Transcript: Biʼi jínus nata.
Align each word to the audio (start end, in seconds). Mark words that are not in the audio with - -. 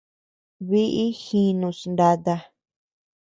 Biʼi 0.69 1.05
jínus 1.21 1.79
nata. 1.97 2.35